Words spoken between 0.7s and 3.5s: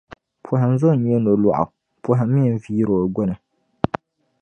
zo nyɛ nolɔɣu, pɔhim mi n-viiri o gbinni.